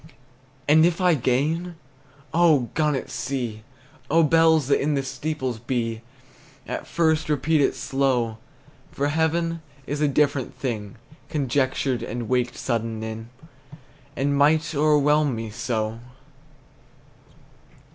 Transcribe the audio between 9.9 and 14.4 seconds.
a different thing Conjectured, and waked sudden in, And